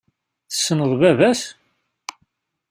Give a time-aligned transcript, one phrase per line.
[0.51, 1.41] Tessneḍ baba-s?